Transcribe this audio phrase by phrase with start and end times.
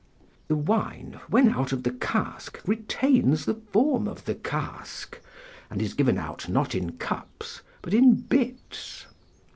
[0.47, 5.21] ["The wine when out of the cask retains the form of the cask;
[5.69, 9.05] and is given out not in cups, but in bits."